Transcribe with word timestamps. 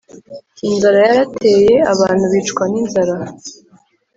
inzara 0.67 0.97
yarateye 1.07 1.73
abantu 1.93 2.25
bicwa 2.31 2.63
ninzara 2.71 3.15